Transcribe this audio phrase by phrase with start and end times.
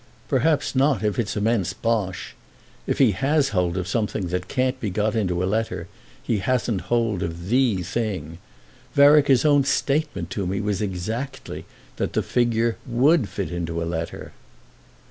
[0.29, 2.33] '""Perhaps not if it's immense bosh.
[2.87, 5.87] If he has hold of something that can't be got into a letter
[6.23, 8.39] he hasn't hold of the thing.
[8.95, 11.65] Vereker's own statement to me was exactly
[11.97, 14.31] that the 'figure' would fit into a letter."